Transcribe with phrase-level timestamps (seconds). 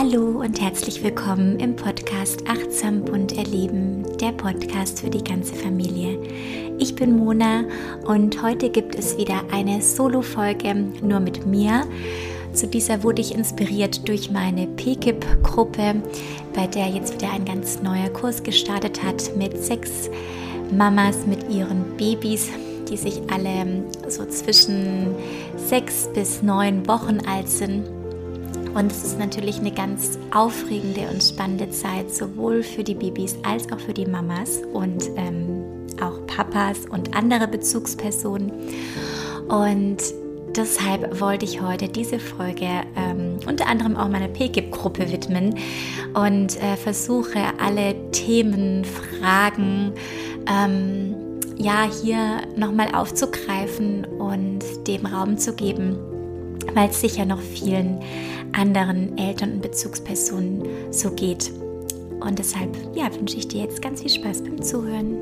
[0.00, 6.20] Hallo und herzlich willkommen im Podcast Achtsam bunt erleben, der Podcast für die ganze Familie.
[6.78, 7.64] Ich bin Mona
[8.06, 10.72] und heute gibt es wieder eine Solo-Folge
[11.02, 11.84] nur mit mir.
[12.52, 15.96] Zu dieser wurde ich inspiriert durch meine PKIP-Gruppe,
[16.54, 20.10] bei der jetzt wieder ein ganz neuer Kurs gestartet hat mit sechs
[20.70, 22.50] Mamas mit ihren Babys,
[22.88, 25.16] die sich alle so zwischen
[25.56, 27.97] sechs bis neun Wochen alt sind
[28.78, 33.70] und es ist natürlich eine ganz aufregende und spannende Zeit, sowohl für die Babys als
[33.72, 35.64] auch für die Mamas und ähm,
[36.00, 38.52] auch Papas und andere Bezugspersonen.
[39.48, 39.96] Und
[40.56, 45.56] deshalb wollte ich heute diese Folge ähm, unter anderem auch meiner PGIP-Gruppe widmen
[46.14, 49.92] und äh, versuche alle Themen, Fragen,
[50.48, 51.16] ähm,
[51.56, 55.98] ja, hier nochmal aufzugreifen und dem Raum zu geben,
[56.74, 57.98] weil es sicher noch vielen
[58.58, 61.50] anderen Eltern und Bezugspersonen so geht.
[62.20, 65.16] Und deshalb ja, wünsche ich dir jetzt ganz viel Spaß beim Zuhören.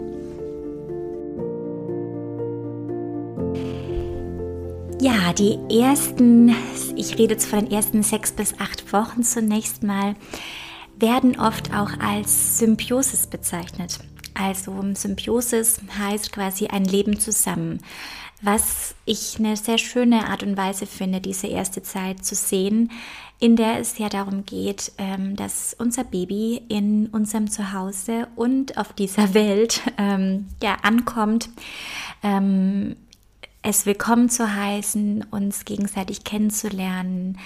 [4.99, 6.55] Ja, die ersten,
[6.97, 10.15] ich rede jetzt von den ersten sechs bis acht Wochen zunächst mal,
[10.99, 13.99] werden oft auch als Symbiosis bezeichnet.
[14.33, 17.81] Also Symbiosis heißt quasi ein Leben zusammen
[18.43, 22.91] was ich eine sehr schöne Art und Weise finde, diese erste Zeit zu sehen,
[23.39, 28.93] in der es ja darum geht, ähm, dass unser Baby in unserem Zuhause und auf
[28.93, 31.51] dieser Welt ähm, ja, ankommt,
[32.23, 32.97] ähm,
[33.63, 37.39] es willkommen zu heißen, uns gegenseitig kennenzulernen,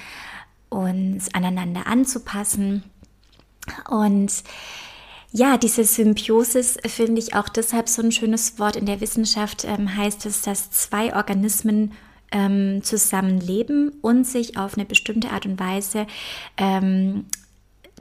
[0.68, 2.84] uns aneinander anzupassen
[3.88, 4.44] und
[5.32, 8.74] ja, diese Symbiosis finde ich auch deshalb so ein schönes Wort.
[8.74, 11.92] In der Wissenschaft ähm, heißt es, dass zwei Organismen
[12.32, 16.06] ähm, zusammenleben und sich auf eine bestimmte Art und Weise
[16.56, 17.26] ähm,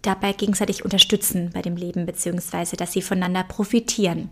[0.02, 4.30] dabei gegenseitig unterstützen bei dem Leben, beziehungsweise dass sie voneinander profitieren.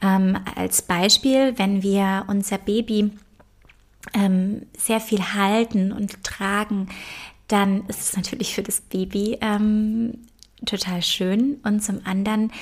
[0.00, 3.10] Ähm, als Beispiel, wenn wir unser Baby
[4.14, 6.88] ähm, sehr viel halten und tragen,
[7.48, 10.18] dann ist es natürlich für das Baby ähm,
[10.64, 12.52] total schön und zum anderen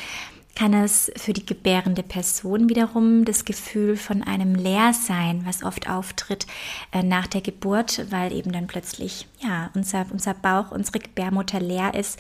[0.57, 6.47] kann es für die gebärende Person wiederum das Gefühl von einem Leersein, was oft auftritt
[6.93, 11.95] äh, nach der Geburt, weil eben dann plötzlich ja unser, unser Bauch, unsere Gebärmutter leer
[11.95, 12.19] ist,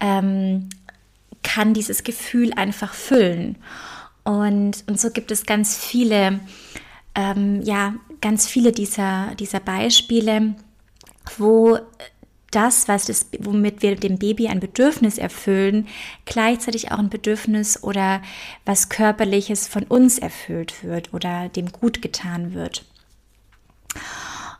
[0.00, 0.68] ähm,
[1.42, 3.56] kann dieses Gefühl einfach füllen.
[4.22, 6.40] Und, und so gibt es ganz viele,
[7.14, 10.54] ähm, ja, ganz viele dieser, dieser Beispiele,
[11.38, 11.78] wo
[12.54, 15.88] das, was das, womit wir dem Baby ein Bedürfnis erfüllen,
[16.24, 18.22] gleichzeitig auch ein Bedürfnis oder
[18.64, 22.84] was körperliches von uns erfüllt wird oder dem gut getan wird.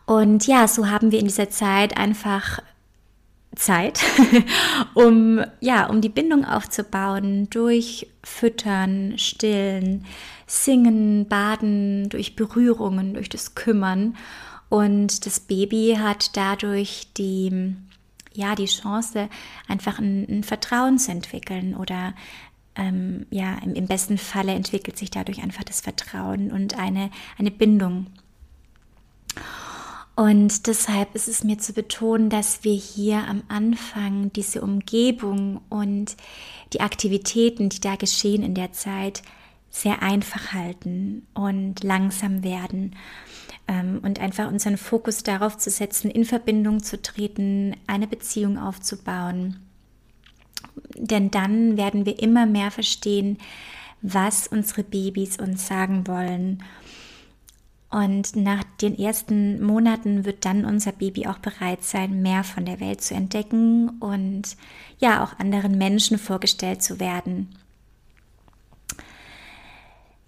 [0.06, 2.60] Und ja, so haben wir in dieser Zeit einfach
[3.54, 4.00] Zeit,
[4.94, 10.06] um ja, um die Bindung aufzubauen durch Füttern, Stillen,
[10.46, 14.16] Singen, Baden, durch Berührungen, durch das Kümmern
[14.72, 17.74] und das Baby hat dadurch die,
[18.32, 19.28] ja, die Chance,
[19.68, 22.14] einfach ein, ein Vertrauen zu entwickeln oder
[22.74, 27.50] ähm, ja, im, im, besten Falle entwickelt sich dadurch einfach das Vertrauen und eine, eine
[27.50, 28.06] Bindung.
[30.16, 36.16] Und deshalb ist es mir zu betonen, dass wir hier am Anfang diese Umgebung und
[36.72, 39.22] die Aktivitäten, die da geschehen in der Zeit,
[39.68, 42.96] sehr einfach halten und langsam werden
[43.68, 49.60] ähm, und einfach unseren Fokus darauf zu setzen, in Verbindung zu treten, eine Beziehung aufzubauen.
[50.96, 53.38] Denn dann werden wir immer mehr verstehen,
[54.00, 56.62] was unsere Babys uns sagen wollen.
[57.90, 62.80] Und nach den ersten Monaten wird dann unser Baby auch bereit sein, mehr von der
[62.80, 64.56] Welt zu entdecken und
[64.98, 67.50] ja auch anderen Menschen vorgestellt zu werden.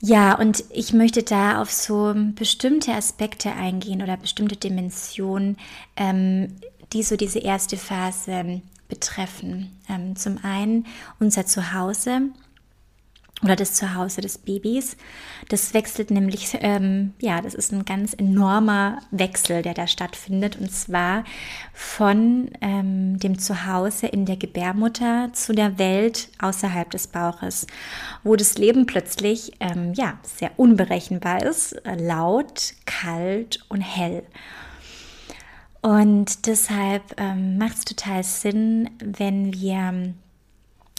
[0.06, 5.56] Ja, und ich möchte da auf so bestimmte Aspekte eingehen oder bestimmte Dimensionen,
[5.96, 6.56] ähm,
[6.92, 9.70] die so diese erste Phase betreffen.
[9.88, 10.84] Ähm, zum einen
[11.20, 12.20] unser Zuhause,
[13.42, 14.96] oder das Zuhause des Babys.
[15.48, 20.56] Das wechselt nämlich, ähm, ja, das ist ein ganz enormer Wechsel, der da stattfindet.
[20.56, 21.24] Und zwar
[21.72, 27.66] von ähm, dem Zuhause in der Gebärmutter zu der Welt außerhalb des Bauches,
[28.22, 34.22] wo das Leben plötzlich, ähm, ja, sehr unberechenbar ist, laut, kalt und hell.
[35.82, 40.14] Und deshalb ähm, macht es total Sinn, wenn wir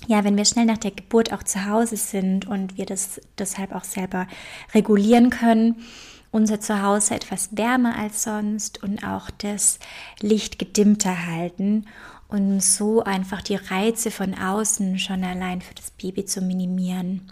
[0.07, 3.73] ja, wenn wir schnell nach der Geburt auch zu Hause sind und wir das deshalb
[3.73, 4.27] auch selber
[4.73, 5.83] regulieren können,
[6.31, 9.79] unser Zuhause etwas wärmer als sonst und auch das
[10.19, 11.85] Licht gedimmter halten
[12.27, 17.31] und so einfach die Reize von außen schon allein für das Baby zu minimieren.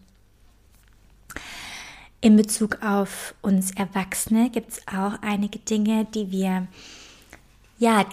[2.22, 6.68] In Bezug auf uns Erwachsene gibt es auch einige Dinge, die wir,
[7.80, 8.06] ja,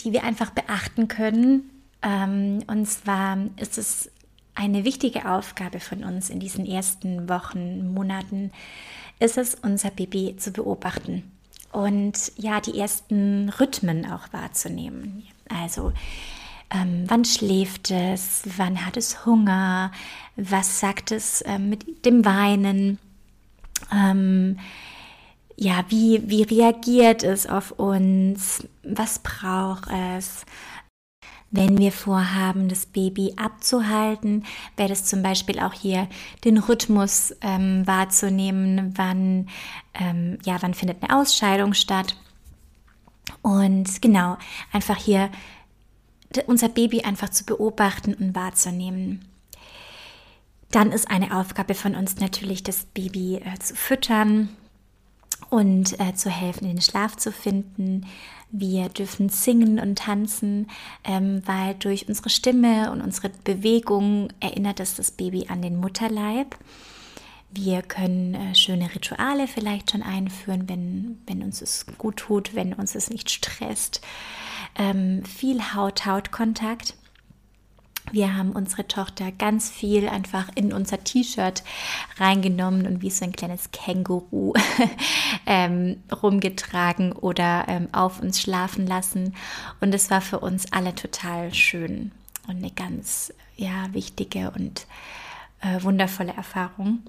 [0.00, 1.70] die wir einfach beachten können.
[2.06, 4.10] Ähm, und zwar ist es
[4.54, 8.52] eine wichtige Aufgabe von uns in diesen ersten Wochen, Monaten,
[9.18, 11.24] ist es, unser Baby zu beobachten
[11.72, 15.24] und ja, die ersten Rhythmen auch wahrzunehmen.
[15.48, 15.92] Also,
[16.70, 19.92] ähm, wann schläft es, wann hat es Hunger,
[20.36, 22.98] was sagt es ähm, mit dem Weinen,
[23.92, 24.58] ähm,
[25.56, 30.44] ja, wie, wie reagiert es auf uns, was braucht es,
[31.50, 34.44] wenn wir vorhaben, das Baby abzuhalten,
[34.76, 36.08] wäre es zum Beispiel auch hier
[36.44, 39.48] den Rhythmus ähm, wahrzunehmen, wann,
[39.94, 42.16] ähm, ja, wann findet eine Ausscheidung statt.
[43.42, 44.36] Und genau,
[44.72, 45.30] einfach hier
[46.46, 49.24] unser Baby einfach zu beobachten und wahrzunehmen.
[50.70, 54.48] Dann ist eine Aufgabe von uns natürlich, das Baby äh, zu füttern
[55.50, 58.06] und äh, zu helfen, in den Schlaf zu finden,
[58.50, 60.68] wir dürfen singen und tanzen,
[61.04, 66.56] ähm, weil durch unsere Stimme und unsere Bewegung erinnert es das Baby an den Mutterleib.
[67.50, 72.72] Wir können äh, schöne Rituale vielleicht schon einführen, wenn, wenn uns es gut tut, wenn
[72.72, 74.00] uns es nicht stresst.
[74.76, 76.94] Ähm, viel Haut-Haut-Kontakt.
[78.12, 81.64] Wir haben unsere Tochter ganz viel einfach in unser T-Shirt
[82.18, 84.54] reingenommen und wie so ein kleines Känguru
[85.46, 89.34] ähm, rumgetragen oder ähm, auf uns schlafen lassen.
[89.80, 92.12] Und es war für uns alle total schön
[92.46, 94.86] und eine ganz ja, wichtige und
[95.60, 97.02] äh, wundervolle Erfahrung.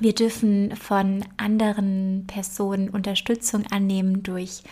[0.00, 4.62] Wir dürfen von anderen Personen Unterstützung annehmen durch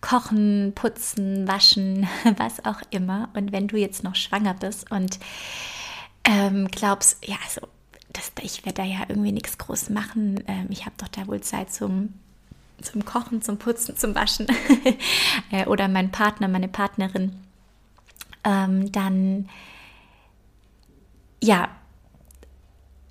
[0.00, 3.30] Kochen, Putzen, Waschen, was auch immer.
[3.34, 5.18] Und wenn du jetzt noch schwanger bist und
[6.24, 7.66] ähm, glaubst, ja, also
[8.12, 11.40] das, ich werde da ja irgendwie nichts groß machen, ähm, ich habe doch da wohl
[11.40, 12.12] Zeit zum,
[12.82, 14.46] zum Kochen, zum Putzen, zum Waschen
[15.50, 17.34] äh, oder mein Partner, meine Partnerin,
[18.44, 19.48] ähm, dann
[21.42, 21.68] ja,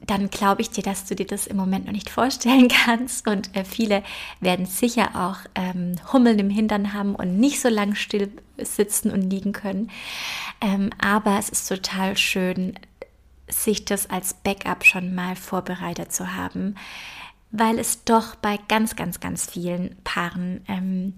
[0.06, 3.28] dann glaube ich dir, dass du dir das im Moment noch nicht vorstellen kannst.
[3.28, 4.04] Und äh, viele
[4.40, 9.30] werden sicher auch ähm, Hummeln im Hintern haben und nicht so lang still sitzen und
[9.30, 9.90] liegen können.
[10.62, 12.78] Ähm, aber es ist total schön,
[13.48, 16.76] sich das als Backup schon mal vorbereitet zu haben,
[17.52, 21.14] weil es doch bei ganz, ganz, ganz vielen Paaren ähm,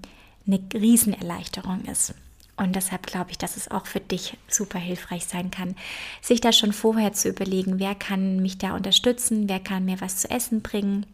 [0.46, 2.14] eine Riesenerleichterung ist.
[2.58, 5.76] Und deshalb glaube ich, dass es auch für dich super hilfreich sein kann,
[6.22, 10.18] sich da schon vorher zu überlegen, wer kann mich da unterstützen, wer kann mir was
[10.18, 11.06] zu essen bringen.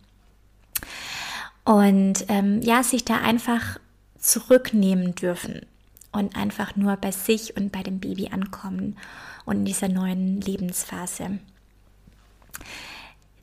[1.65, 3.79] Und ähm, ja, sich da einfach
[4.19, 5.65] zurücknehmen dürfen
[6.11, 8.97] und einfach nur bei sich und bei dem Baby ankommen
[9.45, 11.39] und in dieser neuen Lebensphase.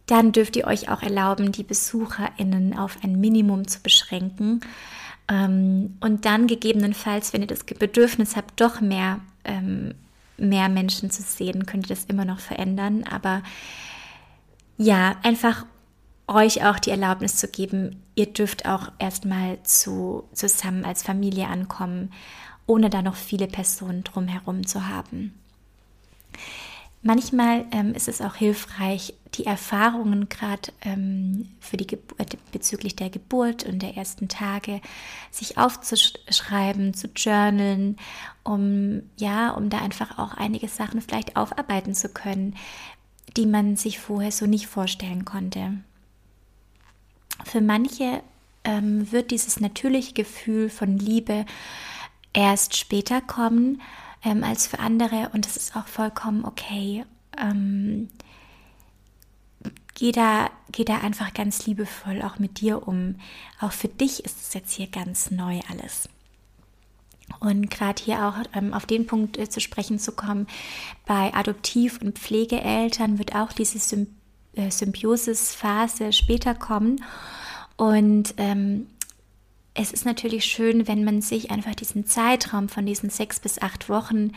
[0.07, 4.61] Dann dürft ihr euch auch erlauben, die BesucherInnen auf ein Minimum zu beschränken
[5.31, 9.95] und dann gegebenenfalls, wenn ihr das Bedürfnis habt, doch mehr, ähm,
[10.39, 13.05] mehr Menschen zu sehen, könnt ihr das immer noch verändern.
[13.05, 13.43] Aber
[14.79, 15.67] ja, einfach
[16.29, 22.13] euch auch die Erlaubnis zu geben, ihr dürft auch erstmal zu, zusammen als Familie ankommen,
[22.67, 25.35] ohne da noch viele Personen drumherum zu haben.
[27.03, 33.81] Manchmal ähm, ist es auch hilfreich, die Erfahrungen gerade ähm, äh, bezüglich der Geburt und
[33.83, 34.81] der ersten Tage
[35.31, 37.97] sich aufzuschreiben, zu journalen,
[38.43, 42.57] um ja, um da einfach auch einige Sachen vielleicht aufarbeiten zu können,
[43.37, 45.75] die man sich vorher so nicht vorstellen konnte.
[47.45, 48.23] Für manche
[48.65, 51.47] ähm, wird dieses natürliche Gefühl von Liebe
[52.33, 53.81] erst später kommen
[54.25, 57.05] ähm, als für andere und das ist auch vollkommen okay.
[57.37, 58.09] Ähm,
[59.95, 63.17] geh, da, geh da einfach ganz liebevoll auch mit dir um.
[63.61, 66.09] Auch für dich ist es jetzt hier ganz neu alles.
[67.41, 70.47] Und gerade hier auch ähm, auf den Punkt äh, zu sprechen zu kommen,
[71.07, 74.09] bei Adoptiv- und Pflegeeltern wird auch diese Symb
[74.55, 77.05] äh, Symbiosis-Phase später kommen.
[77.77, 78.89] Und ähm,
[79.79, 83.89] es ist natürlich schön, wenn man sich einfach diesen Zeitraum von diesen sechs bis acht
[83.89, 84.33] Wochen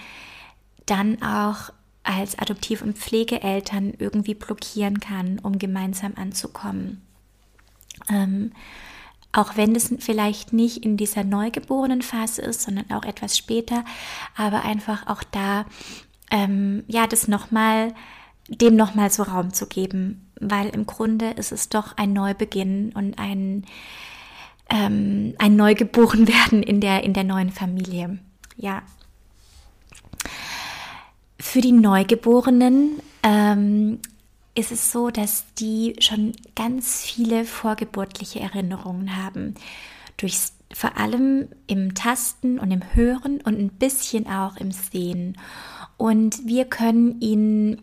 [0.85, 1.71] dann auch
[2.03, 7.01] als Adoptiv- und Pflegeeltern irgendwie blockieren kann, um gemeinsam anzukommen.
[8.09, 8.51] Ähm,
[9.31, 13.85] auch wenn es vielleicht nicht in dieser neugeborenen Phase ist, sondern auch etwas später,
[14.35, 15.65] aber einfach auch da,
[16.29, 17.93] ähm, ja, das nochmal,
[18.47, 23.17] dem nochmal so Raum zu geben, weil im Grunde ist es doch ein Neubeginn und
[23.19, 23.65] ein,
[24.71, 28.17] ähm, ein Neugeboren werden in der, in der neuen Familie.
[28.55, 28.81] Ja.
[31.39, 33.99] Für die Neugeborenen ähm,
[34.55, 39.55] ist es so, dass die schon ganz viele vorgeburtliche Erinnerungen haben.
[40.17, 40.37] Durch,
[40.73, 45.37] vor allem im Tasten und im Hören und ein bisschen auch im Sehen.
[45.97, 47.81] Und wir können ihnen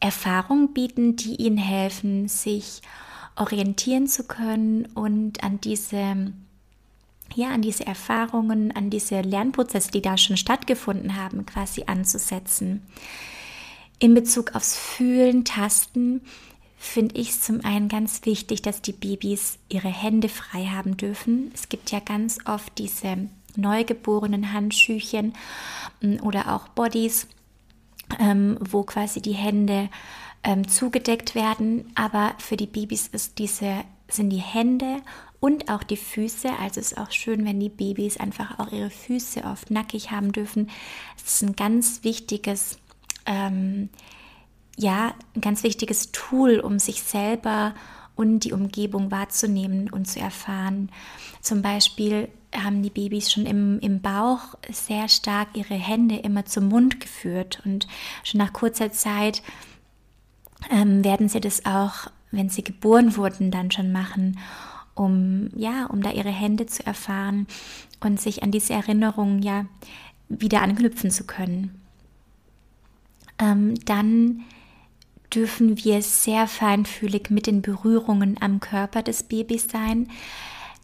[0.00, 2.82] Erfahrungen bieten, die ihnen helfen, sich
[3.36, 6.32] orientieren zu können und an diese
[7.34, 12.82] ja, an diese Erfahrungen, an diese Lernprozesse, die da schon stattgefunden haben, quasi anzusetzen.
[13.98, 16.20] In Bezug aufs Fühlen, Tasten
[16.78, 21.50] finde ich es zum einen ganz wichtig, dass die Babys ihre Hände frei haben dürfen.
[21.54, 25.32] Es gibt ja ganz oft diese neugeborenen Handschüchen
[26.02, 27.26] mm, oder auch Bodies,
[28.20, 29.88] ähm, wo quasi die Hände
[30.44, 31.90] ähm, zugedeckt werden.
[31.94, 34.98] Aber für die Babys ist diese, sind die Hände
[35.40, 36.48] und auch die Füße.
[36.60, 40.70] Also ist auch schön, wenn die Babys einfach auch ihre Füße oft nackig haben dürfen.
[41.16, 42.78] Es ist ein ganz wichtiges,
[43.26, 43.88] ähm,
[44.76, 47.74] ja, ein ganz wichtiges Tool, um sich selber
[48.16, 50.90] und die Umgebung wahrzunehmen und zu erfahren.
[51.40, 56.68] Zum Beispiel haben die Babys schon im, im Bauch sehr stark ihre Hände immer zum
[56.68, 57.88] Mund geführt und
[58.22, 59.42] schon nach kurzer Zeit
[60.70, 64.38] ähm, werden sie das auch, wenn sie geboren wurden, dann schon machen,
[64.94, 67.46] um ja, um da ihre Hände zu erfahren
[68.00, 69.66] und sich an diese Erinnerungen ja
[70.28, 71.80] wieder anknüpfen zu können.
[73.38, 74.42] Ähm, dann
[75.34, 80.08] dürfen wir sehr feinfühlig mit den Berührungen am Körper des Babys sein,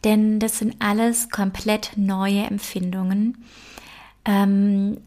[0.03, 3.45] denn das sind alles komplett neue Empfindungen.
[4.25, 4.99] Ähm,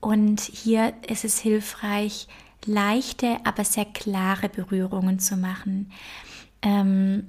[0.00, 2.26] und hier ist es hilfreich,
[2.66, 5.92] leichte, aber sehr klare Berührungen zu machen.
[6.62, 7.28] Ähm,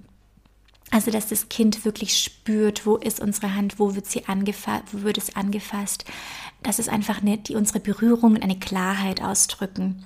[0.92, 5.04] also, dass das Kind wirklich spürt, wo ist unsere Hand, wo wird sie angefasst, wo
[5.04, 6.04] wird es angefasst.
[6.64, 10.06] Das ist einfach eine, die unsere Berührungen eine Klarheit ausdrücken.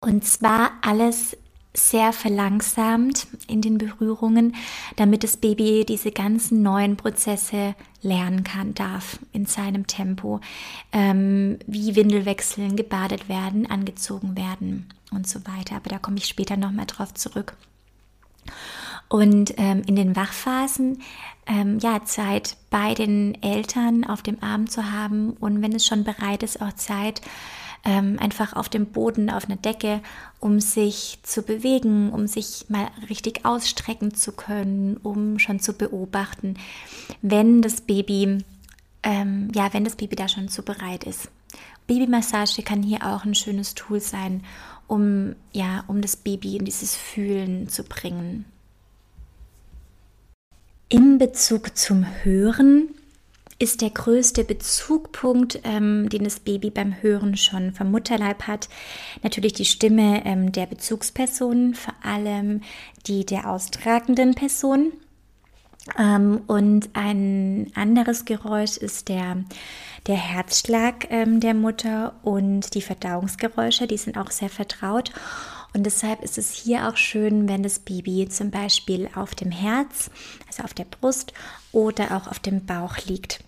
[0.00, 1.36] Und zwar alles
[1.72, 4.54] sehr verlangsamt in den Berührungen,
[4.96, 7.74] damit das Baby diese ganzen neuen Prozesse
[8.06, 10.40] lernen kann, darf in seinem Tempo,
[10.92, 15.76] ähm, wie Windel wechseln, gebadet werden, angezogen werden und so weiter.
[15.76, 17.56] Aber da komme ich später nochmal drauf zurück.
[19.08, 21.02] Und ähm, in den Wachphasen,
[21.46, 26.02] ähm, ja, Zeit bei den Eltern auf dem Arm zu haben und wenn es schon
[26.02, 27.20] bereit ist, auch Zeit,
[27.86, 30.00] ähm, einfach auf dem Boden, auf einer Decke,
[30.40, 36.54] um sich zu bewegen, um sich mal richtig ausstrecken zu können, um schon zu beobachten,
[37.22, 38.44] wenn das Baby,
[39.04, 41.30] ähm, ja, wenn das Baby da schon zu bereit ist.
[41.86, 44.42] Babymassage kann hier auch ein schönes Tool sein,
[44.88, 48.46] um ja, um das Baby in dieses Fühlen zu bringen.
[50.88, 52.88] In Bezug zum Hören
[53.58, 58.68] ist der größte Bezugpunkt, ähm, den das Baby beim Hören schon vom Mutterleib hat.
[59.22, 62.60] Natürlich die Stimme ähm, der Bezugsperson, vor allem
[63.06, 64.92] die der austragenden Person.
[65.98, 69.44] Ähm, und ein anderes Geräusch ist der,
[70.06, 75.12] der Herzschlag ähm, der Mutter und die Verdauungsgeräusche, die sind auch sehr vertraut.
[75.72, 80.10] Und deshalb ist es hier auch schön, wenn das Baby zum Beispiel auf dem Herz,
[80.46, 81.32] also auf der Brust
[81.72, 83.44] oder auch auf dem Bauch liegt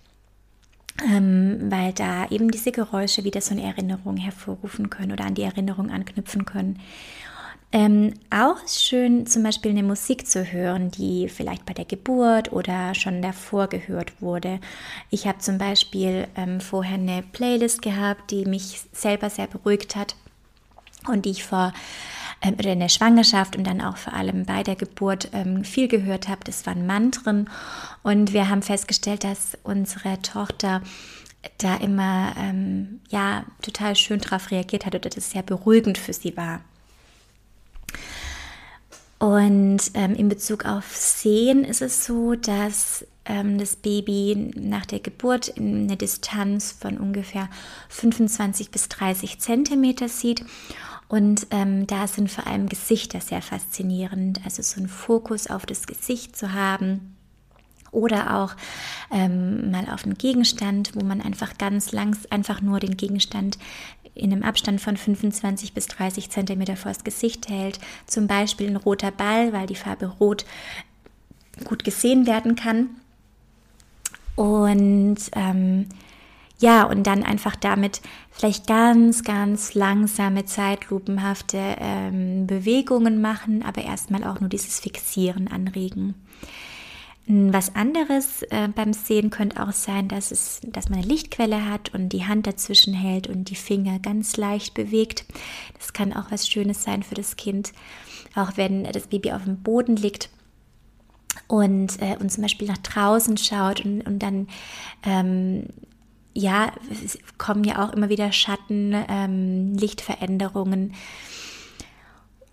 [1.03, 5.43] ähm, weil da eben diese Geräusche wieder so eine Erinnerung hervorrufen können oder an die
[5.43, 6.79] Erinnerung anknüpfen können.
[7.71, 12.95] Ähm, auch schön zum Beispiel eine Musik zu hören, die vielleicht bei der Geburt oder
[12.95, 14.59] schon davor gehört wurde.
[15.11, 20.15] Ich habe zum Beispiel ähm, vorher eine Playlist gehabt, die mich selber sehr beruhigt hat
[21.07, 21.73] und die ich vor
[22.41, 25.87] ähm, oder in der Schwangerschaft und dann auch vor allem bei der Geburt ähm, viel
[25.87, 26.41] gehört habe.
[26.43, 27.49] Das waren Mantren
[28.03, 30.81] und wir haben festgestellt, dass unsere Tochter
[31.57, 36.35] da immer ähm, ja total schön darauf reagiert hat oder das sehr beruhigend für sie
[36.35, 36.61] war.
[39.19, 43.05] Und ähm, in Bezug auf Sehen ist es so, dass
[43.57, 47.49] das Baby nach der Geburt in eine Distanz von ungefähr
[47.89, 50.43] 25 bis 30 Zentimeter sieht
[51.09, 55.87] und ähm, da sind vor allem Gesichter sehr faszinierend, also so einen Fokus auf das
[55.87, 57.15] Gesicht zu haben
[57.91, 58.55] oder auch
[59.11, 63.57] ähm, mal auf einen Gegenstand, wo man einfach ganz langs einfach nur den Gegenstand
[64.13, 67.79] in einem Abstand von 25 bis 30 Zentimeter vor das Gesicht hält.
[68.05, 70.45] Zum Beispiel ein roter Ball, weil die Farbe Rot
[71.63, 72.89] gut gesehen werden kann.
[74.39, 75.87] Und ähm,
[76.59, 77.99] ja, und dann einfach damit
[78.31, 86.15] vielleicht ganz, ganz langsame, zeitlupenhafte ähm, Bewegungen machen, aber erstmal auch nur dieses Fixieren anregen.
[87.27, 91.93] Was anderes äh, beim Sehen könnte auch sein, dass, es, dass man eine Lichtquelle hat
[91.93, 95.25] und die Hand dazwischen hält und die Finger ganz leicht bewegt.
[95.77, 97.73] Das kann auch was Schönes sein für das Kind,
[98.35, 100.29] auch wenn das Baby auf dem Boden liegt
[101.47, 104.47] und, äh, und zum Beispiel nach draußen schaut und, und dann
[105.03, 105.65] ähm,
[106.33, 106.71] ja,
[107.03, 110.93] es kommen ja auch immer wieder Schatten, ähm, Lichtveränderungen.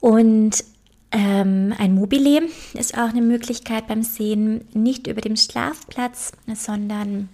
[0.00, 0.64] Und
[1.12, 2.42] ähm, ein Mobile
[2.74, 7.28] ist auch eine Möglichkeit beim Sehen, nicht über dem Schlafplatz, sondern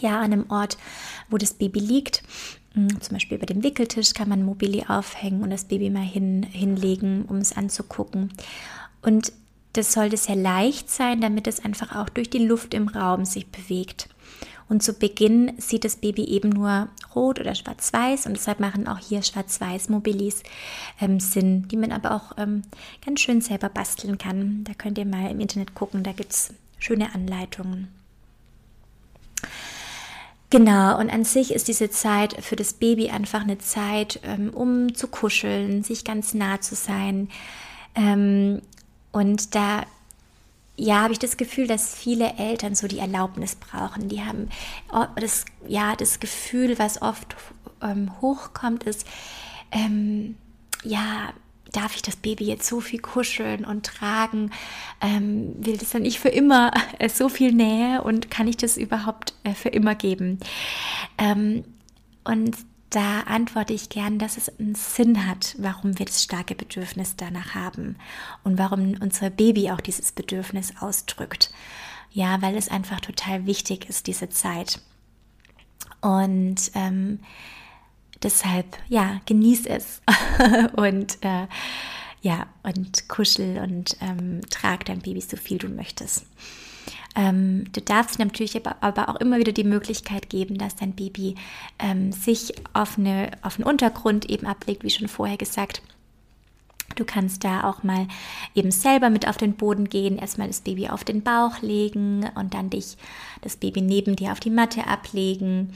[0.00, 0.78] ja an einem Ort,
[1.28, 2.22] wo das Baby liegt.
[2.74, 6.44] Hm, zum Beispiel über dem Wickeltisch kann man Mobile aufhängen und das Baby mal hin,
[6.44, 8.32] hinlegen, um es anzugucken.
[9.02, 9.32] Und
[9.78, 13.46] das sollte sehr leicht sein, damit es einfach auch durch die Luft im Raum sich
[13.46, 14.08] bewegt.
[14.68, 18.98] Und zu Beginn sieht das Baby eben nur rot oder schwarz-weiß und deshalb machen auch
[18.98, 20.42] hier schwarz-weiß-Mobilis
[21.00, 22.62] ähm, Sinn, die man aber auch ähm,
[23.04, 24.64] ganz schön selber basteln kann.
[24.64, 27.88] Da könnt ihr mal im Internet gucken, da gibt es schöne Anleitungen.
[30.50, 34.94] Genau, und an sich ist diese Zeit für das Baby einfach eine Zeit, ähm, um
[34.94, 37.28] zu kuscheln, sich ganz nah zu sein.
[39.18, 39.82] Und da
[40.76, 44.08] ja, habe ich das Gefühl, dass viele Eltern so die Erlaubnis brauchen.
[44.08, 44.48] Die haben
[45.16, 47.34] das, ja, das Gefühl, was oft
[47.82, 49.04] ähm, hochkommt, ist,
[49.72, 50.36] ähm,
[50.84, 51.32] ja,
[51.72, 54.52] darf ich das Baby jetzt so viel kuscheln und tragen?
[55.00, 56.70] Ähm, will das dann nicht für immer
[57.00, 60.38] äh, so viel Nähe und kann ich das überhaupt äh, für immer geben?
[61.18, 61.64] Ähm,
[62.22, 62.56] und
[62.90, 67.54] da antworte ich gern, dass es einen Sinn hat, warum wir das starke Bedürfnis danach
[67.54, 67.96] haben
[68.44, 71.50] und warum unser Baby auch dieses Bedürfnis ausdrückt.
[72.10, 74.80] Ja, weil es einfach total wichtig ist, diese Zeit.
[76.00, 77.20] Und ähm,
[78.22, 80.00] deshalb, ja, genieß es
[80.72, 81.46] und äh,
[82.20, 86.26] ja, und kuschel und ähm, trag dein Baby so viel du möchtest.
[87.18, 91.34] Ähm, du darfst natürlich aber, auch immer wieder die Möglichkeit geben, dass dein Baby
[91.80, 95.82] ähm, sich auf, eine, auf einen Untergrund eben ablegt, wie schon vorher gesagt.
[96.94, 98.06] Du kannst da auch mal
[98.54, 102.54] eben selber mit auf den Boden gehen, erstmal das Baby auf den Bauch legen und
[102.54, 102.96] dann dich
[103.42, 105.74] das Baby neben dir auf die Matte ablegen,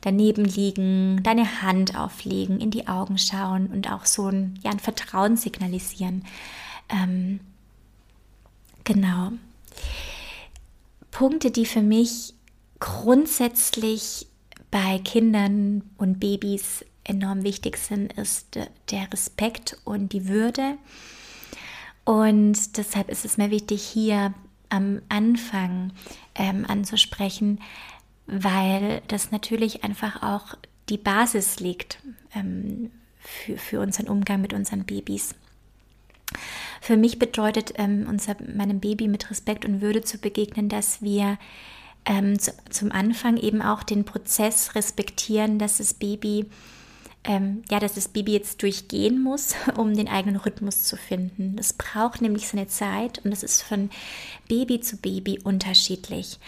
[0.00, 4.80] daneben liegen, deine Hand auflegen, in die Augen schauen und auch so ein, ja, ein
[4.80, 6.24] Vertrauen signalisieren.
[6.88, 7.40] Ähm,
[8.84, 9.32] genau.
[11.18, 12.32] Punkte, die für mich
[12.78, 14.28] grundsätzlich
[14.70, 18.56] bei Kindern und Babys enorm wichtig sind, ist
[18.92, 20.78] der Respekt und die Würde.
[22.04, 24.32] Und deshalb ist es mir wichtig, hier
[24.68, 25.92] am Anfang
[26.36, 27.62] ähm, anzusprechen,
[28.28, 30.54] weil das natürlich einfach auch
[30.88, 31.98] die Basis liegt
[32.32, 35.34] ähm, für, für unseren Umgang mit unseren Babys.
[36.80, 41.38] Für mich bedeutet ähm, unser, meinem Baby mit Respekt und Würde zu begegnen, dass wir
[42.04, 46.46] ähm, zu, zum Anfang eben auch den Prozess respektieren, dass das Baby
[47.24, 51.56] ähm, ja, dass das Baby jetzt durchgehen muss, um den eigenen Rhythmus zu finden.
[51.56, 53.90] Das braucht nämlich seine Zeit und das ist von
[54.48, 56.38] Baby zu Baby unterschiedlich.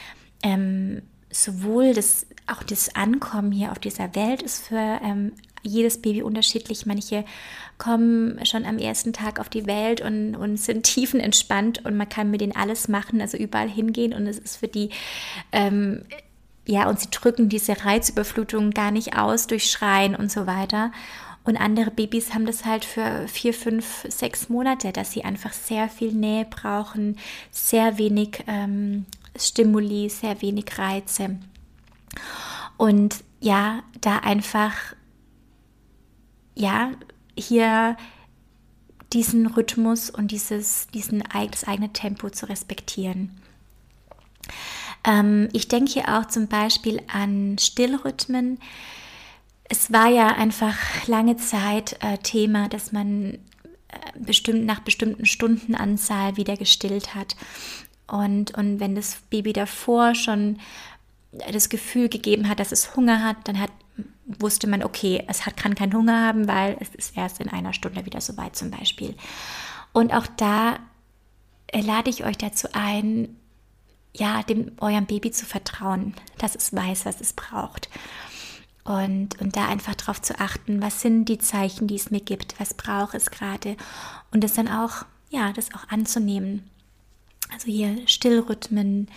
[0.42, 6.22] Ähm, sowohl das, auch das Ankommen hier auf dieser Welt ist für ähm, jedes Baby
[6.22, 6.86] unterschiedlich.
[6.86, 7.24] Manche
[7.78, 12.30] kommen schon am ersten Tag auf die Welt und, und sind tiefenentspannt und man kann
[12.30, 14.90] mit denen alles machen, also überall hingehen und es ist für die,
[15.52, 16.02] ähm,
[16.66, 20.92] ja, und sie drücken diese Reizüberflutung gar nicht aus durch Schreien und so weiter.
[21.42, 25.88] Und andere Babys haben das halt für vier, fünf, sechs Monate, dass sie einfach sehr
[25.88, 27.16] viel Nähe brauchen,
[27.50, 31.38] sehr wenig ähm, Stimuli, sehr wenig Reize.
[32.76, 34.74] Und ja, da einfach
[36.54, 36.92] ja,
[37.36, 37.96] hier
[39.12, 43.40] diesen Rhythmus und dieses, diesen, das eigene Tempo zu respektieren.
[45.04, 48.58] Ähm, ich denke hier auch zum Beispiel an Stillrhythmen.
[49.64, 53.38] Es war ja einfach lange Zeit äh, Thema, dass man äh,
[54.18, 57.36] bestimmt nach bestimmten Stundenanzahl wieder gestillt hat.
[58.06, 60.58] Und, und wenn das Baby davor schon
[61.52, 63.70] das Gefühl gegeben hat, dass es Hunger hat, dann hat
[64.38, 67.72] wusste man, okay, es hat, kann keinen Hunger haben, weil es ist erst in einer
[67.72, 69.14] Stunde wieder soweit zum Beispiel.
[69.92, 70.78] Und auch da
[71.68, 73.36] äh, lade ich euch dazu ein,
[74.14, 77.88] ja, dem eurem Baby zu vertrauen, dass es weiß, was es braucht.
[78.84, 82.58] Und, und da einfach darauf zu achten, was sind die Zeichen, die es mir gibt,
[82.58, 83.76] was braucht es gerade.
[84.32, 86.68] Und das dann auch, ja, das auch anzunehmen.
[87.52, 89.08] Also hier Stillrhythmen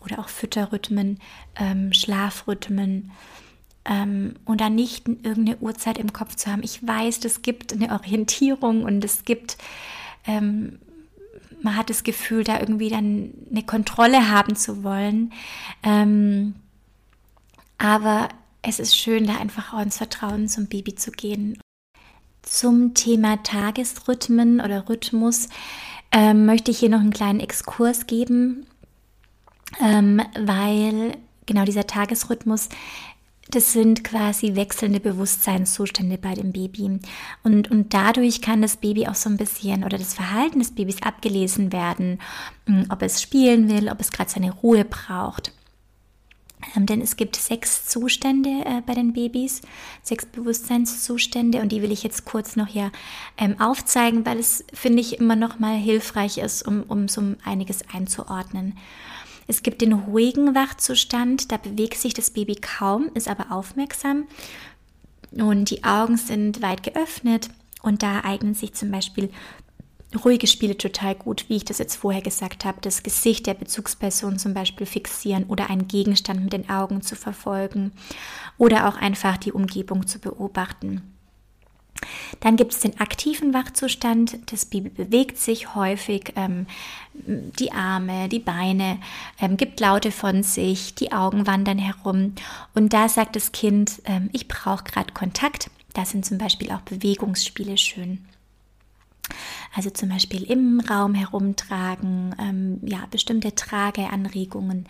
[0.00, 1.18] oder auch Fütterrhythmen,
[1.56, 3.10] ähm, Schlafrhythmen
[3.84, 6.62] ähm, und dann nicht irgendeine Uhrzeit im Kopf zu haben.
[6.62, 9.58] Ich weiß, es gibt eine Orientierung und es gibt
[10.26, 10.78] ähm,
[11.62, 15.32] man hat das Gefühl, da irgendwie dann eine Kontrolle haben zu wollen.
[15.82, 16.54] Ähm,
[17.78, 18.28] aber
[18.62, 21.58] es ist schön, da einfach auch ins Vertrauen zum Baby zu gehen.
[22.42, 25.48] Zum Thema Tagesrhythmen oder Rhythmus
[26.12, 28.66] ähm, möchte ich hier noch einen kleinen Exkurs geben,
[29.80, 32.68] ähm, weil genau dieser Tagesrhythmus
[33.50, 37.00] das sind quasi wechselnde Bewusstseinszustände bei dem Baby.
[37.42, 41.02] Und, und dadurch kann das Baby auch so ein bisschen oder das Verhalten des Babys
[41.02, 42.20] abgelesen werden,
[42.66, 45.52] hm, ob es spielen will, ob es gerade seine Ruhe braucht.
[46.76, 49.62] Ähm, denn es gibt sechs Zustände äh, bei den Babys,
[50.02, 52.90] sechs Bewusstseinszustände und die will ich jetzt kurz noch hier
[53.38, 57.82] ähm, aufzeigen, weil es, finde ich, immer noch mal hilfreich ist, um, um so einiges
[57.92, 58.76] einzuordnen.
[59.48, 64.28] Es gibt den ruhigen Wachzustand, da bewegt sich das Baby kaum, ist aber aufmerksam
[65.32, 67.48] und die Augen sind weit geöffnet
[67.82, 69.30] und da eignen sich zum Beispiel
[70.22, 74.38] ruhige Spiele total gut, wie ich das jetzt vorher gesagt habe, das Gesicht der Bezugsperson
[74.38, 77.92] zum Beispiel fixieren oder einen Gegenstand mit den Augen zu verfolgen
[78.58, 81.17] oder auch einfach die Umgebung zu beobachten.
[82.40, 84.38] Dann gibt es den aktiven Wachzustand.
[84.52, 86.66] Das Baby bewegt sich häufig, ähm,
[87.14, 88.98] die Arme, die Beine,
[89.40, 92.34] ähm, gibt Laute von sich, die Augen wandern herum.
[92.74, 95.70] Und da sagt das Kind, ähm, ich brauche gerade Kontakt.
[95.94, 98.24] Da sind zum Beispiel auch Bewegungsspiele schön.
[99.74, 104.86] Also zum Beispiel im Raum herumtragen, ähm, ja, bestimmte Trageanregungen.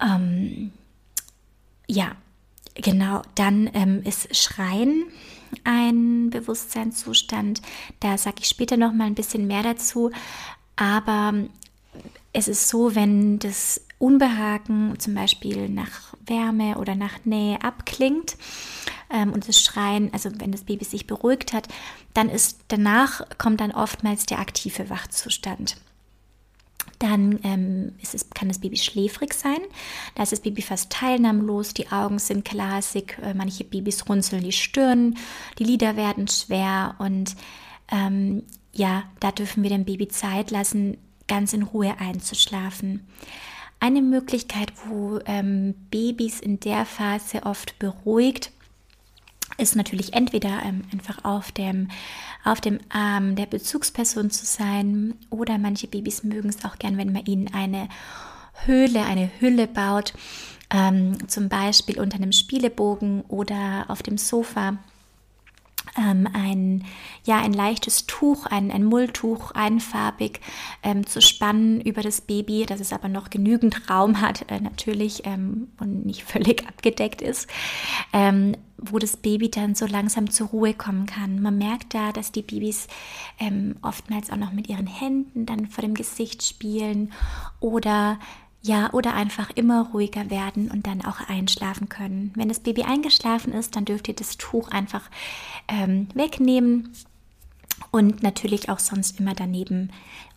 [0.00, 0.72] Ähm,
[1.86, 2.12] ja,
[2.74, 3.22] genau.
[3.34, 5.04] Dann ähm, ist Schreien
[5.64, 7.62] ein Bewusstseinszustand.
[8.00, 10.10] Da sage ich später noch mal ein bisschen mehr dazu.
[10.76, 11.34] Aber
[12.32, 18.36] es ist so, wenn das Unbehagen zum Beispiel nach Wärme oder nach Nähe abklingt
[19.10, 21.68] ähm, und das Schreien, also wenn das Baby sich beruhigt hat,
[22.12, 25.76] dann ist danach kommt dann oftmals der aktive Wachzustand.
[27.04, 29.58] Dann ähm, es, kann das Baby schläfrig sein.
[30.14, 34.52] Da ist das Baby fast teilnahmlos, die Augen sind glasig, äh, manche Babys runzeln die
[34.52, 35.18] Stirn,
[35.58, 37.36] die Lider werden schwer und
[37.92, 40.96] ähm, ja, da dürfen wir dem Baby Zeit lassen,
[41.28, 43.06] ganz in Ruhe einzuschlafen.
[43.80, 48.50] Eine Möglichkeit, wo ähm, Babys in der Phase oft beruhigt
[49.56, 51.88] ist natürlich entweder ähm, einfach auf dem,
[52.44, 57.12] auf dem Arm der Bezugsperson zu sein oder manche Babys mögen es auch gern, wenn
[57.12, 57.88] man ihnen eine
[58.64, 60.14] Höhle, eine Hülle baut,
[60.70, 64.78] ähm, zum Beispiel unter einem Spielebogen oder auf dem Sofa
[65.96, 66.84] ähm, ein,
[67.24, 70.40] ja, ein leichtes Tuch, ein, ein Mulltuch, einfarbig
[70.82, 75.26] ähm, zu spannen über das Baby, dass es aber noch genügend Raum hat, äh, natürlich,
[75.26, 77.48] ähm, und nicht völlig abgedeckt ist,
[78.90, 81.40] wo das Baby dann so langsam zur Ruhe kommen kann.
[81.40, 82.86] Man merkt da, dass die Babys
[83.38, 87.12] ähm, oftmals auch noch mit ihren Händen dann vor dem Gesicht spielen
[87.60, 88.18] oder
[88.66, 92.32] ja, oder einfach immer ruhiger werden und dann auch einschlafen können.
[92.34, 95.02] Wenn das Baby eingeschlafen ist, dann dürft ihr das Tuch einfach
[95.68, 96.94] ähm, wegnehmen
[97.90, 99.90] und natürlich auch sonst immer daneben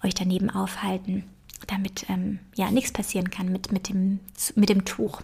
[0.04, 1.24] euch daneben aufhalten,
[1.68, 4.20] damit ähm, ja nichts passieren kann mit, mit, dem,
[4.56, 5.22] mit dem Tuch.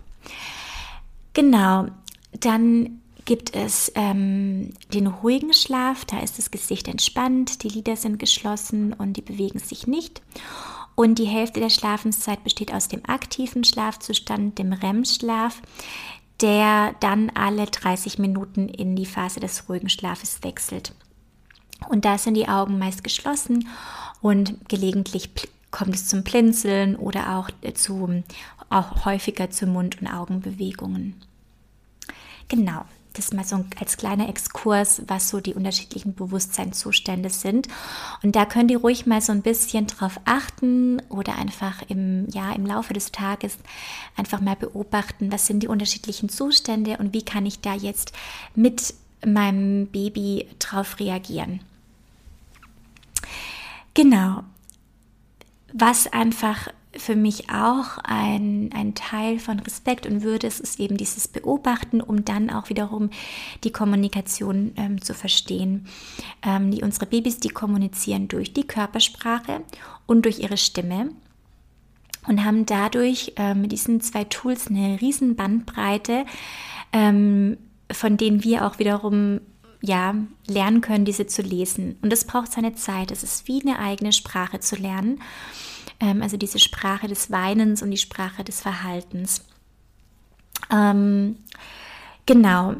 [1.33, 1.87] Genau,
[2.39, 8.19] dann gibt es ähm, den ruhigen Schlaf, da ist das Gesicht entspannt, die Lider sind
[8.19, 10.21] geschlossen und die bewegen sich nicht.
[10.95, 15.61] Und die Hälfte der Schlafenszeit besteht aus dem aktiven Schlafzustand, dem REM-Schlaf,
[16.41, 20.93] der dann alle 30 Minuten in die Phase des ruhigen Schlafes wechselt.
[21.89, 23.67] Und da sind die Augen meist geschlossen
[24.21, 25.29] und gelegentlich
[25.71, 28.23] kommt es zum Blinzeln oder auch, zu,
[28.69, 31.15] auch häufiger zu Mund- und Augenbewegungen.
[32.47, 37.67] Genau, das mal so als kleiner Exkurs, was so die unterschiedlichen Bewusstseinszustände sind.
[38.23, 42.51] Und da könnt ihr ruhig mal so ein bisschen drauf achten oder einfach im, ja,
[42.53, 43.57] im Laufe des Tages
[44.15, 48.13] einfach mal beobachten, was sind die unterschiedlichen Zustände und wie kann ich da jetzt
[48.55, 48.93] mit
[49.25, 51.61] meinem Baby drauf reagieren.
[53.93, 54.43] Genau.
[55.71, 60.47] Was einfach für mich auch ein, ein Teil von Respekt und Würde.
[60.47, 63.09] Es ist eben dieses Beobachten, um dann auch wiederum
[63.63, 65.87] die Kommunikation ähm, zu verstehen.
[66.43, 69.61] Ähm, die, unsere Babys, die kommunizieren durch die Körpersprache
[70.05, 71.09] und durch ihre Stimme
[72.27, 76.25] und haben dadurch ähm, mit diesen zwei Tools eine riesen Bandbreite,
[76.91, 77.57] ähm,
[77.91, 79.41] von denen wir auch wiederum
[79.81, 80.15] ja,
[80.47, 81.97] lernen können, diese zu lesen.
[82.01, 83.11] Und das braucht seine Zeit.
[83.11, 85.19] Es ist wie eine eigene Sprache zu lernen
[86.21, 89.43] also diese Sprache des Weinens und die Sprache des Verhaltens.
[90.71, 91.37] Ähm,
[92.25, 92.75] genau.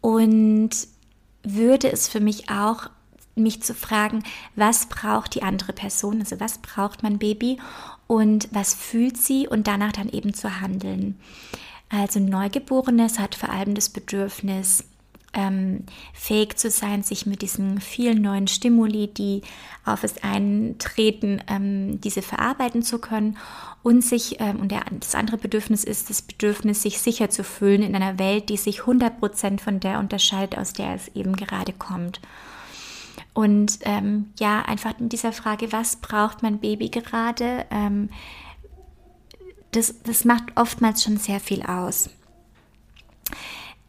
[0.00, 0.70] Und
[1.42, 2.90] würde es für mich auch
[3.34, 4.24] mich zu fragen,
[4.56, 7.58] was braucht die andere Person, also was braucht mein Baby
[8.06, 11.18] und was fühlt sie und danach dann eben zu handeln.
[11.88, 14.84] Also Neugeborenes hat vor allem das Bedürfnis,
[15.34, 19.42] ähm, fähig zu sein, sich mit diesen vielen neuen Stimuli, die
[19.84, 23.36] auf es eintreten, ähm, diese verarbeiten zu können
[23.82, 27.82] und sich, ähm, und der, das andere Bedürfnis ist das Bedürfnis, sich sicher zu fühlen
[27.82, 32.20] in einer Welt, die sich 100% von der unterscheidet, aus der es eben gerade kommt.
[33.34, 38.10] Und ähm, ja, einfach mit dieser Frage, was braucht mein Baby gerade, ähm,
[39.70, 42.10] das, das macht oftmals schon sehr viel aus.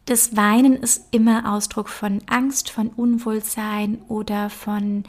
[0.06, 5.04] Das Weinen ist immer Ausdruck von Angst, von Unwohlsein oder von,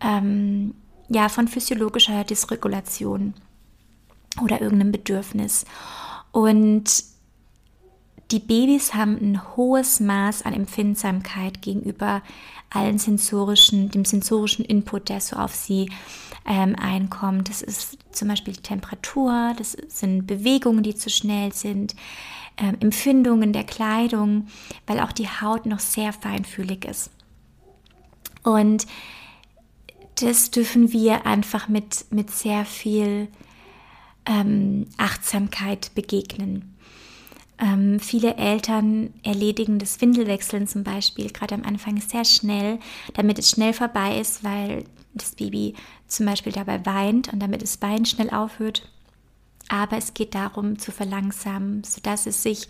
[0.00, 0.74] ähm,
[1.08, 3.34] ja, von physiologischer Dysregulation
[4.42, 5.64] oder irgendeinem Bedürfnis.
[6.32, 7.04] Und
[8.30, 12.22] die Babys haben ein hohes Maß an Empfindsamkeit gegenüber
[12.70, 15.90] allen sensorischen, dem sensorischen Input, der so auf sie
[16.44, 17.48] ähm, einkommt.
[17.48, 21.94] Das ist zum Beispiel die Temperatur, das sind Bewegungen, die zu schnell sind,
[22.56, 24.48] ähm, Empfindungen der Kleidung,
[24.86, 27.10] weil auch die Haut noch sehr feinfühlig ist.
[28.42, 28.86] Und
[30.16, 33.28] das dürfen wir einfach mit, mit sehr viel
[34.24, 36.76] ähm, Achtsamkeit begegnen.
[37.58, 42.78] Ähm, viele Eltern erledigen das Windelwechseln zum Beispiel gerade am Anfang sehr schnell,
[43.14, 45.74] damit es schnell vorbei ist, weil das Baby
[46.06, 48.88] zum Beispiel dabei weint und damit das Bein schnell aufhört.
[49.68, 52.68] Aber es geht darum zu verlangsamen, sodass es sich,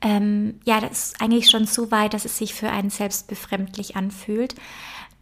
[0.00, 3.96] ähm, ja, das ist eigentlich schon so weit, dass es sich für einen selbst befremdlich
[3.96, 4.54] anfühlt,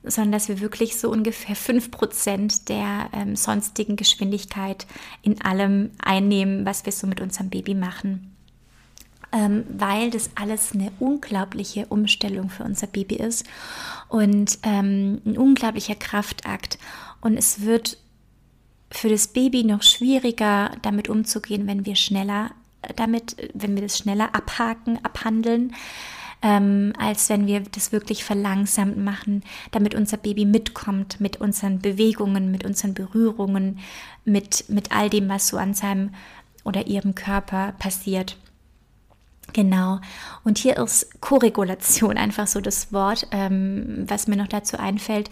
[0.05, 4.87] sondern dass wir wirklich so ungefähr 5% der ähm, sonstigen Geschwindigkeit
[5.23, 8.29] in allem einnehmen, was wir so mit unserem Baby machen.
[9.35, 13.47] Ähm, weil das alles eine unglaubliche Umstellung für unser Baby ist
[14.09, 16.79] und ähm, ein unglaublicher Kraftakt.
[17.23, 17.97] Und es wird
[18.93, 22.51] für das Baby noch schwieriger, damit umzugehen, wenn wir schneller
[22.97, 25.75] damit, wenn wir das schneller abhaken, abhandeln,
[26.43, 32.51] ähm, als wenn wir das wirklich verlangsamt machen, damit unser Baby mitkommt mit unseren Bewegungen,
[32.51, 33.79] mit unseren Berührungen,
[34.25, 36.11] mit, mit all dem, was so an seinem
[36.65, 38.37] oder ihrem Körper passiert.
[39.53, 40.01] Genau.
[40.45, 45.31] Und hier ist Korregulation einfach so das Wort, ähm, was mir noch dazu einfällt.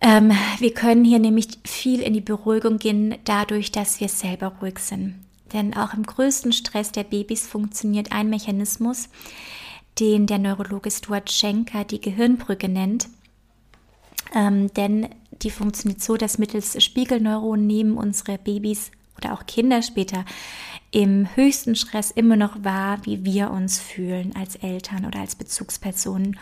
[0.00, 4.78] Ähm, wir können hier nämlich viel in die Beruhigung gehen, dadurch, dass wir selber ruhig
[4.78, 5.16] sind.
[5.52, 9.08] Denn auch im größten Stress der Babys funktioniert ein Mechanismus,
[9.98, 13.08] den der Neurologe Stuart Schenker die Gehirnbrücke nennt.
[14.34, 15.08] Ähm, denn
[15.42, 20.24] die funktioniert so, dass mittels Spiegelneuronen nehmen unsere Babys oder auch Kinder später
[20.92, 26.38] im höchsten Stress immer noch wahr, wie wir uns fühlen als Eltern oder als Bezugspersonen.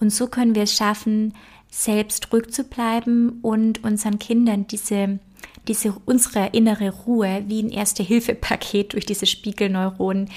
[0.00, 1.34] Und so können wir es schaffen,
[1.70, 5.18] selbst ruhig zu bleiben und unseren Kindern diese,
[5.66, 10.30] diese unsere innere Ruhe wie ein Erste-Hilfe-Paket durch diese Spiegelneuronen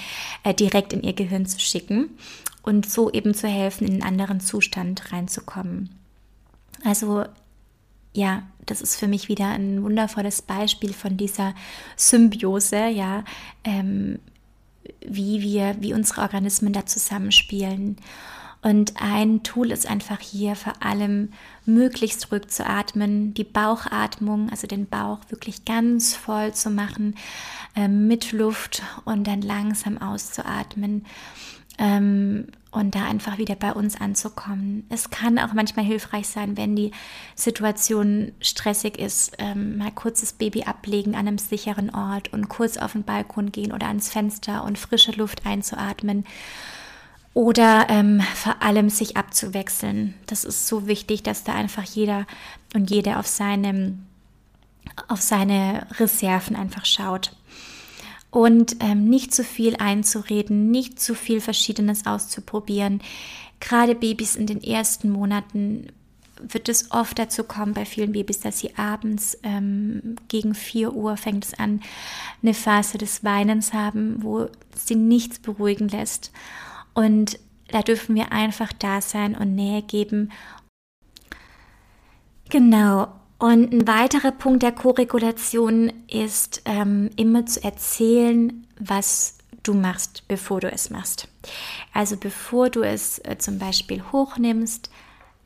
[0.44, 2.10] äh, direkt in ihr Gehirn zu schicken
[2.62, 5.90] und so eben zu helfen, in einen anderen Zustand reinzukommen.
[6.84, 7.24] Also
[8.14, 11.54] ja, das ist für mich wieder ein wundervolles Beispiel von dieser
[11.96, 13.24] Symbiose, ja,
[13.64, 14.18] ähm,
[15.00, 17.96] wie wir, wie unsere Organismen da zusammenspielen.
[18.62, 21.32] Und ein Tool ist einfach hier vor allem
[21.66, 27.16] möglichst ruhig zu atmen, die Bauchatmung, also den Bauch wirklich ganz voll zu machen
[27.74, 31.04] äh, mit Luft und dann langsam auszuatmen
[31.78, 34.86] ähm, und da einfach wieder bei uns anzukommen.
[34.88, 36.92] Es kann auch manchmal hilfreich sein, wenn die
[37.34, 42.76] Situation stressig ist, ähm, mal kurz das Baby ablegen an einem sicheren Ort und kurz
[42.76, 46.24] auf den Balkon gehen oder ans Fenster und frische Luft einzuatmen
[47.34, 50.14] oder ähm, vor allem sich abzuwechseln.
[50.26, 52.26] Das ist so wichtig, dass da einfach jeder
[52.74, 54.06] und jede auf, seinem,
[55.08, 57.34] auf seine Reserven einfach schaut.
[58.30, 63.02] Und ähm, nicht zu viel einzureden, nicht zu viel Verschiedenes auszuprobieren.
[63.60, 65.88] Gerade Babys in den ersten Monaten
[66.48, 71.16] wird es oft dazu kommen bei vielen Babys, dass sie abends ähm, gegen 4 Uhr
[71.16, 71.80] fängt es an,
[72.42, 76.32] eine Phase des Weinens haben, wo sie nichts beruhigen lässt.
[76.94, 80.30] Und da dürfen wir einfach da sein und Nähe geben.
[82.50, 83.08] Genau.
[83.38, 90.60] Und ein weiterer Punkt der Koregulation ist ähm, immer zu erzählen, was du machst, bevor
[90.60, 91.28] du es machst.
[91.92, 94.90] Also bevor du es äh, zum Beispiel hochnimmst,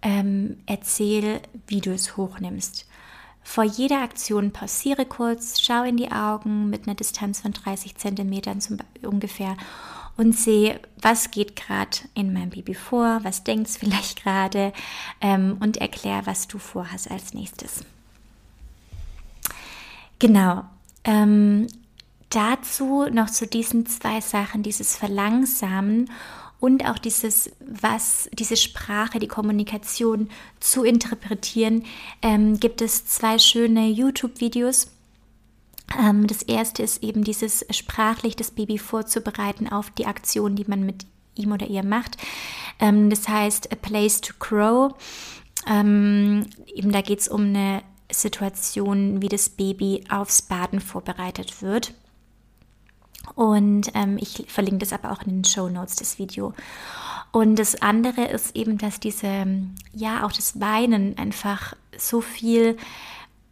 [0.03, 2.87] ähm, erzähl, wie du es hochnimmst.
[3.43, 8.59] Vor jeder Aktion pausiere kurz, schau in die Augen mit einer Distanz von 30 Zentimetern
[9.03, 9.57] ungefähr
[10.17, 14.73] und sehe, was geht gerade in meinem Baby vor, was denkt es vielleicht gerade
[15.21, 17.85] ähm, und erklär, was du vorhast als nächstes.
[20.19, 20.65] Genau.
[21.05, 21.69] Ähm,
[22.31, 26.11] dazu noch zu diesen zwei Sachen, dieses Verlangsamen
[26.59, 31.85] und auch dieses, was, diese Sprache, die Kommunikation zu interpretieren,
[32.23, 34.89] ähm, gibt es zwei schöne YouTube-Videos.
[35.99, 40.85] Ähm, das erste ist eben dieses sprachlich das Baby vorzubereiten auf die Aktion, die man
[40.85, 42.17] mit ihm oder ihr macht.
[42.81, 44.95] Ähm, das heißt A Place to Grow.
[45.67, 51.95] Ähm, eben da geht es um eine Situation, wie das Baby aufs Baden vorbereitet wird.
[53.35, 56.55] Und ich verlinke das aber auch in den Show Notes, das Video.
[57.33, 59.47] Und das andere ist eben, dass diese,
[59.93, 62.77] ja, auch das Weinen einfach so viel,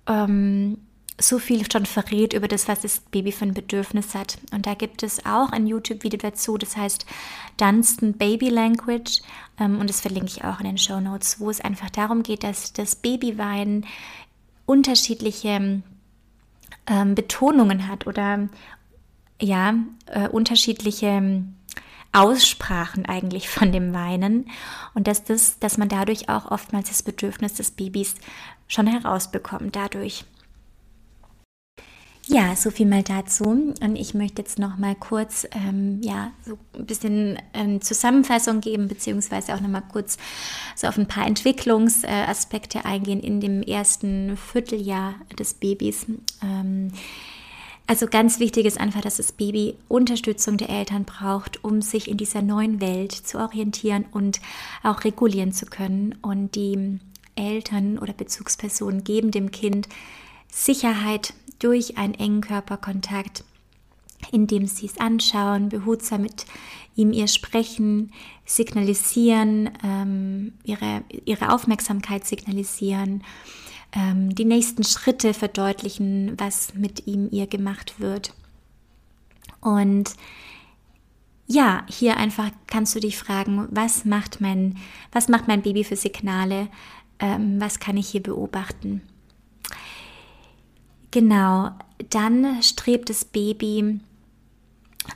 [0.07, 0.79] ähm,
[1.19, 4.39] so viel schon verrät über das, was das Baby für ein Bedürfnis hat.
[4.53, 7.07] Und da gibt es auch ein YouTube-Video dazu, das heißt
[7.57, 9.21] Dunstan Baby Language.
[9.59, 12.43] Ähm, und das verlinke ich auch in den Show Notes, wo es einfach darum geht,
[12.43, 13.87] dass das Babyweinen
[14.67, 15.83] unterschiedliche
[16.87, 18.49] ähm, Betonungen hat oder
[19.41, 19.75] ja,
[20.07, 21.55] äh, unterschiedliche ähm,
[22.13, 24.51] Aussprachen eigentlich von dem Weinen
[24.95, 28.15] und dass, das, dass man dadurch auch oftmals das Bedürfnis des Babys
[28.69, 30.25] schon herausbekommt dadurch.
[32.27, 33.45] Ja, so viel mal dazu.
[33.45, 38.89] Und ich möchte jetzt noch mal kurz ähm, ja, so ein bisschen ähm, Zusammenfassung geben,
[38.89, 40.17] beziehungsweise auch noch mal kurz
[40.75, 46.07] so auf ein paar Entwicklungsaspekte eingehen in dem ersten Vierteljahr des Babys.
[46.43, 46.93] Ähm,
[47.87, 52.17] also ganz wichtig ist einfach, dass das Baby Unterstützung der Eltern braucht, um sich in
[52.17, 54.41] dieser neuen Welt zu orientieren und
[54.83, 56.15] auch regulieren zu können.
[56.23, 56.99] Und die
[57.37, 59.89] Eltern oder Bezugspersonen geben dem Kind
[60.51, 63.45] Sicherheit durch einen engen Körperkontakt,
[64.33, 66.47] indem sie es anschauen, behutsam mit
[66.97, 68.13] ihm ihr sprechen,
[68.45, 73.23] signalisieren, ähm, ihre, ihre Aufmerksamkeit signalisieren
[73.95, 78.35] ähm, die nächsten Schritte verdeutlichen, was mit ihm ihr gemacht wird.
[79.61, 80.15] Und
[81.47, 84.79] ja, hier einfach kannst du dich fragen, was macht mein,
[85.13, 86.69] was macht mein Baby für Signale?
[87.19, 89.03] Ähm, was kann ich hier beobachten?
[91.15, 91.71] Genau,
[92.11, 94.01] dann strebt das Baby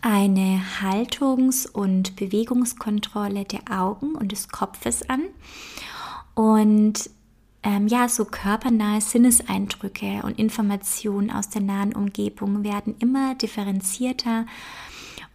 [0.01, 5.23] eine Haltungs- und Bewegungskontrolle der Augen und des Kopfes an.
[6.37, 7.11] Und
[7.65, 14.47] ähm, ja, so körpernahe Sinneseindrücke und Informationen aus der nahen Umgebung werden immer differenzierter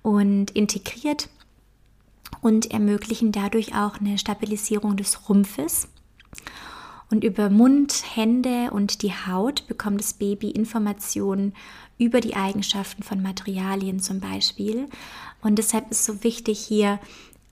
[0.02, 1.28] und integriert
[2.39, 5.89] und ermöglichen dadurch auch eine Stabilisierung des Rumpfes.
[7.13, 11.54] Und über Mund, Hände und die Haut bekommt das Baby Informationen
[11.99, 14.88] über die Eigenschaften von Materialien zum Beispiel.
[15.39, 16.99] Und deshalb ist so wichtig, hier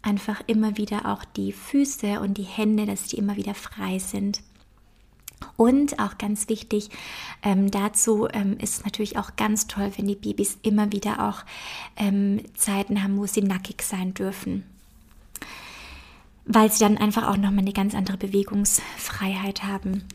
[0.01, 4.41] einfach immer wieder auch die Füße und die Hände, dass die immer wieder frei sind.
[5.57, 6.89] Und auch ganz wichtig,
[7.43, 11.45] ähm, dazu ähm, ist natürlich auch ganz toll, wenn die Babys immer wieder auch
[11.97, 14.63] ähm, Zeiten haben, wo sie nackig sein dürfen.
[16.45, 20.05] Weil sie dann einfach auch nochmal eine ganz andere Bewegungsfreiheit haben.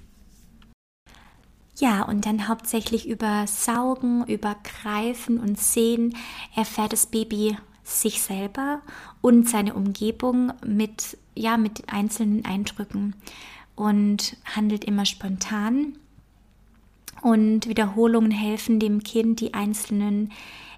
[1.78, 6.16] Ja, und dann hauptsächlich über Saugen, über Greifen und Sehen
[6.54, 8.80] erfährt das Baby sich selber
[9.20, 13.14] und seine Umgebung mit, ja, mit einzelnen Eindrücken
[13.74, 15.98] und handelt immer spontan.
[17.22, 20.32] Und Wiederholungen helfen dem Kind, die einzelnen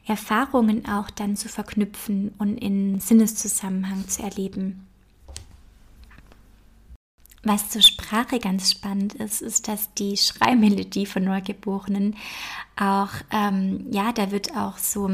[0.07, 4.88] Erfahrungen auch dann zu verknüpfen und in Sinneszusammenhang zu erleben.
[7.43, 12.17] Was zur Sprache ganz spannend ist, ist, dass die Schreimelodie von Neugeborenen
[12.77, 15.11] auch, ähm, ja, da wird auch so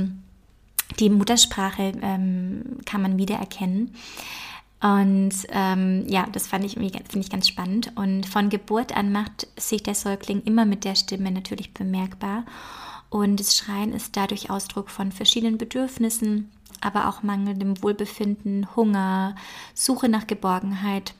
[0.98, 3.94] die Muttersprache ähm, kann man wiedererkennen.
[4.80, 7.92] Und ähm, ja, das fand ich finde ich ganz spannend.
[7.94, 12.44] Und von Geburt an macht sich der Säugling immer mit der Stimme natürlich bemerkbar.
[13.08, 19.36] Und das Schreien ist dadurch Ausdruck von verschiedenen Bedürfnissen, aber auch mangelndem Wohlbefinden, Hunger,
[19.72, 21.14] Suche nach Geborgenheit.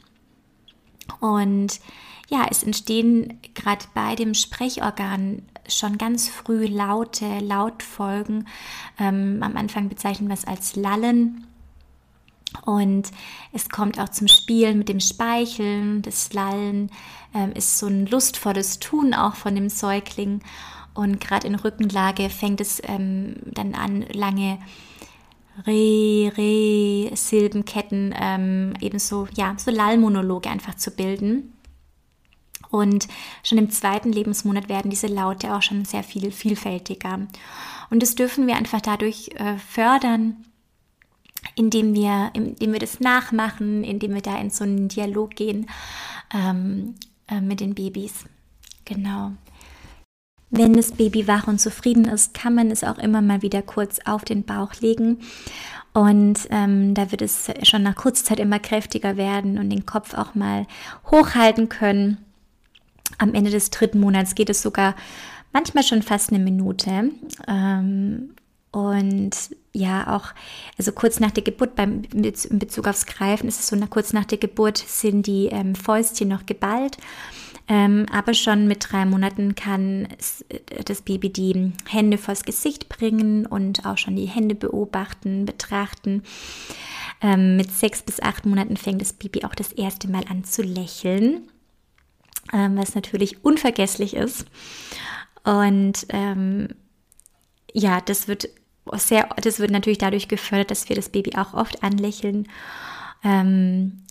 [1.20, 1.80] Und
[2.28, 8.46] ja, es entstehen gerade bei dem Sprechorgan schon ganz früh laute Lautfolgen.
[8.98, 11.46] Ähm, am Anfang bezeichnen wir es als Lallen.
[12.64, 13.10] Und
[13.52, 16.90] es kommt auch zum Spielen mit dem Speicheln, das Lallen
[17.34, 20.40] ähm, ist so ein lustvolles Tun auch von dem Säugling.
[20.94, 24.58] Und gerade in Rückenlage fängt es ähm, dann an, lange
[25.66, 31.52] Re, Re, Silbenketten, ähm, ebenso, ja, so Lallmonologe einfach zu bilden.
[32.70, 33.06] Und
[33.44, 37.28] schon im zweiten Lebensmonat werden diese Laute auch schon sehr viel vielfältiger.
[37.90, 40.44] Und das dürfen wir einfach dadurch äh, fördern,
[41.54, 45.66] indem wir, indem wir das nachmachen, indem wir da in so einen Dialog gehen
[46.34, 46.96] ähm,
[47.28, 48.24] äh, mit den Babys.
[48.84, 49.32] Genau.
[50.56, 53.98] Wenn das Baby wach und zufrieden ist, kann man es auch immer mal wieder kurz
[54.04, 55.18] auf den Bauch legen.
[55.92, 60.14] Und ähm, da wird es schon nach kurzer Zeit immer kräftiger werden und den Kopf
[60.14, 60.68] auch mal
[61.10, 62.18] hochhalten können.
[63.18, 64.94] Am Ende des dritten Monats geht es sogar
[65.52, 67.10] manchmal schon fast eine Minute.
[67.48, 68.30] Ähm,
[68.70, 69.32] und
[69.76, 70.32] ja, auch,
[70.78, 74.24] also kurz nach der Geburt, beim, in Bezug aufs Greifen ist es so, kurz nach
[74.24, 76.96] der Geburt sind die ähm, Fäustchen noch geballt.
[77.66, 80.06] Ähm, aber schon mit drei Monaten kann
[80.84, 86.22] das Baby die Hände vors Gesicht bringen und auch schon die Hände beobachten, betrachten.
[87.22, 90.62] Ähm, mit sechs bis acht Monaten fängt das Baby auch das erste Mal an zu
[90.62, 91.48] lächeln,
[92.52, 94.44] ähm, was natürlich unvergesslich ist.
[95.42, 96.68] Und ähm,
[97.72, 98.50] ja, das wird
[98.92, 102.48] sehr, das wird natürlich dadurch gefördert, dass wir das Baby auch oft anlächeln,
[103.22, 104.02] ähm,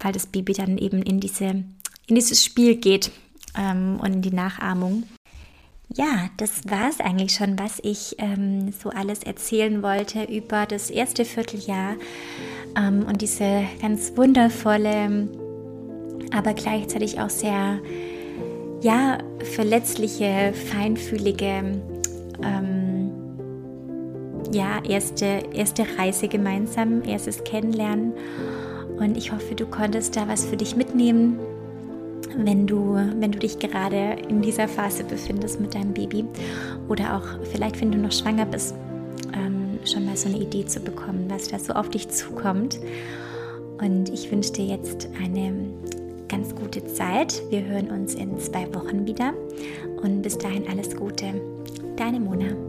[0.00, 3.10] weil das Baby dann eben in, diese, in dieses Spiel geht
[3.56, 5.04] ähm, und in die Nachahmung.
[5.94, 10.90] Ja, das war es eigentlich schon, was ich ähm, so alles erzählen wollte über das
[10.90, 11.94] erste Vierteljahr
[12.76, 15.28] ähm, und diese ganz wundervolle,
[16.30, 17.80] aber gleichzeitig auch sehr,
[18.82, 19.18] ja,
[19.54, 21.80] verletzliche, feinfühlige
[22.42, 22.87] ähm,
[24.52, 28.12] ja, erste, erste Reise gemeinsam, erstes Kennenlernen.
[28.98, 31.38] Und ich hoffe, du konntest da was für dich mitnehmen,
[32.36, 36.24] wenn du, wenn du dich gerade in dieser Phase befindest mit deinem Baby
[36.88, 38.74] oder auch vielleicht, wenn du noch schwanger bist,
[39.34, 42.80] ähm, schon mal so eine Idee zu bekommen, was da so auf dich zukommt.
[43.80, 45.52] Und ich wünsche dir jetzt eine
[46.28, 47.42] ganz gute Zeit.
[47.50, 49.32] Wir hören uns in zwei Wochen wieder
[50.02, 51.26] und bis dahin alles Gute.
[51.96, 52.67] Deine Mona.